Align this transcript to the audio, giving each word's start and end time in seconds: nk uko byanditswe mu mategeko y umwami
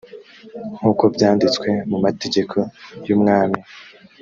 nk 0.75 0.81
uko 0.91 1.03
byanditswe 1.15 1.69
mu 1.89 1.97
mategeko 2.05 2.57
y 3.07 3.09
umwami 3.15 3.59